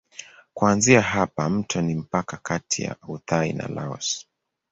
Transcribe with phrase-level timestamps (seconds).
[0.53, 4.25] Kuanzia hapa mto ni mpaka kati ya Uthai na Laos.